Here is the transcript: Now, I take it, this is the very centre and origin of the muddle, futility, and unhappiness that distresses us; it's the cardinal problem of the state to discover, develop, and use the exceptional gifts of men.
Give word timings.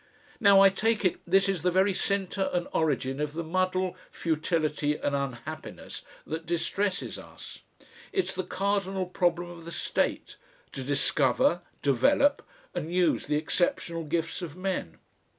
Now, 0.39 0.61
I 0.61 0.69
take 0.71 1.05
it, 1.05 1.19
this 1.27 1.47
is 1.47 1.61
the 1.61 1.69
very 1.69 1.93
centre 1.93 2.49
and 2.53 2.67
origin 2.73 3.19
of 3.21 3.33
the 3.33 3.43
muddle, 3.43 3.95
futility, 4.09 4.95
and 4.97 5.15
unhappiness 5.15 6.01
that 6.25 6.47
distresses 6.47 7.19
us; 7.19 7.59
it's 8.11 8.33
the 8.33 8.41
cardinal 8.43 9.05
problem 9.05 9.51
of 9.51 9.63
the 9.63 9.71
state 9.71 10.37
to 10.71 10.83
discover, 10.83 11.61
develop, 11.83 12.41
and 12.73 12.91
use 12.91 13.27
the 13.27 13.35
exceptional 13.37 14.03
gifts 14.03 14.41
of 14.41 14.57
men. 14.57 14.97